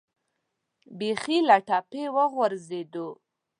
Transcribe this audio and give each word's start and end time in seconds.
بیخي 0.97 1.37
له 1.47 1.57
ټپې 1.67 2.03
وغورځېد. 2.15 2.93